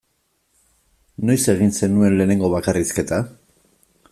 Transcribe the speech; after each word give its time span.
Noiz 1.29 1.37
egin 1.53 1.75
zenuen 1.81 2.17
lehenengo 2.17 2.51
bakarrizketa? 2.55 3.21